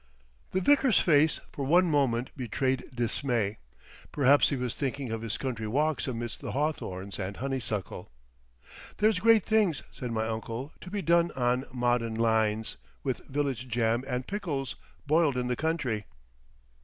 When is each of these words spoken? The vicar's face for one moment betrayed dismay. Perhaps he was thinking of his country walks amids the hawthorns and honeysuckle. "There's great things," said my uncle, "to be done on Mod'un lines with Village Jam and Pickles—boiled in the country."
The 0.49 0.61
vicar's 0.61 0.99
face 0.99 1.39
for 1.51 1.63
one 1.63 1.85
moment 1.85 2.31
betrayed 2.35 2.85
dismay. 2.91 3.59
Perhaps 4.11 4.49
he 4.49 4.55
was 4.55 4.73
thinking 4.73 5.11
of 5.11 5.21
his 5.21 5.37
country 5.37 5.67
walks 5.67 6.07
amids 6.07 6.39
the 6.39 6.53
hawthorns 6.53 7.19
and 7.19 7.37
honeysuckle. 7.37 8.09
"There's 8.97 9.19
great 9.19 9.43
things," 9.43 9.83
said 9.91 10.11
my 10.11 10.25
uncle, 10.27 10.71
"to 10.81 10.89
be 10.89 11.03
done 11.03 11.29
on 11.33 11.65
Mod'un 11.71 12.15
lines 12.15 12.77
with 13.03 13.23
Village 13.27 13.67
Jam 13.67 14.03
and 14.07 14.25
Pickles—boiled 14.25 15.37
in 15.37 15.49
the 15.49 15.55
country." 15.55 16.05